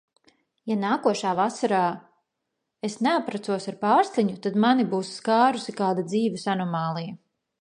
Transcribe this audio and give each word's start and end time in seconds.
Ja 0.69 0.77
nākošā 0.83 1.33
vasarā 1.39 1.81
es 2.89 2.97
neapprecos 3.09 3.69
ar 3.73 3.77
Pārsliņu, 3.85 4.39
tad 4.47 4.61
mani 4.67 4.87
būs 4.95 5.13
skārusi 5.21 5.81
kāda 5.83 6.11
dzīves 6.13 6.53
anomālija! 6.57 7.19